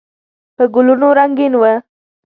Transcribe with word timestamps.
په 0.55 0.63
ګلونو 0.73 1.07
رنګین 1.17 1.53
و. 1.57 1.63